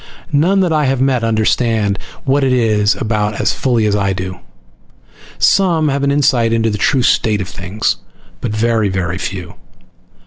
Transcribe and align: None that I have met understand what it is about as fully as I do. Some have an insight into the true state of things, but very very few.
None 0.33 0.61
that 0.61 0.73
I 0.73 0.85
have 0.85 0.99
met 0.99 1.23
understand 1.23 1.99
what 2.23 2.43
it 2.43 2.51
is 2.51 2.95
about 2.95 3.39
as 3.39 3.53
fully 3.53 3.85
as 3.85 3.95
I 3.95 4.13
do. 4.13 4.39
Some 5.37 5.89
have 5.89 6.01
an 6.01 6.09
insight 6.09 6.51
into 6.51 6.71
the 6.71 6.79
true 6.79 7.03
state 7.03 7.39
of 7.39 7.47
things, 7.47 7.97
but 8.39 8.49
very 8.49 8.89
very 8.89 9.19
few. 9.19 9.53